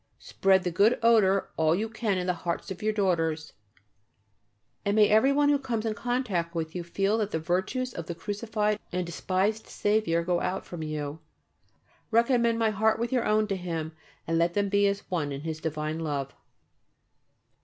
[0.17, 3.53] Spread the good odour all you can in the hearts of your daughters,
[4.83, 8.15] and may everyone who comes in contact with you feel that the virtues of the
[8.15, 11.19] crucified and despised Saviour go out from you.
[12.09, 13.91] Recommend my heart with your own to Him
[14.25, 16.33] and let them be as one in His divine love.